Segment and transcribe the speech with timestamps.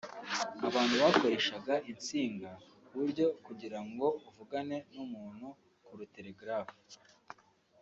[0.67, 2.49] abantu bakoreshaga insinga
[2.87, 5.47] ku buryo kugira ngo uvugane n’umuntu
[5.85, 6.71] kuru telegraph